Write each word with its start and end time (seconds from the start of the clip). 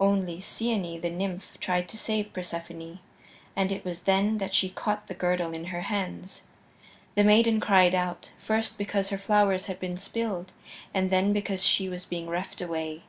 Only 0.00 0.40
Cyane, 0.40 1.02
the 1.02 1.10
nymph, 1.10 1.58
tried 1.60 1.90
to 1.90 1.98
save 1.98 2.32
Persephone, 2.32 3.00
and 3.54 3.70
it 3.70 3.84
was 3.84 4.04
then 4.04 4.38
that 4.38 4.54
she 4.54 4.70
caught 4.70 5.08
the 5.08 5.14
girdle 5.14 5.52
in 5.52 5.66
her 5.66 5.82
hands. 5.82 6.44
The 7.16 7.22
maiden 7.22 7.60
cried 7.60 7.94
out, 7.94 8.32
first 8.38 8.78
because 8.78 9.10
her 9.10 9.18
flowers 9.18 9.66
had 9.66 9.78
been 9.78 9.98
spilled, 9.98 10.52
and 10.94 11.10
then 11.10 11.34
because 11.34 11.62
she 11.62 11.90
was 11.90 12.06
being 12.06 12.30
reft 12.30 12.62
away. 12.62 13.02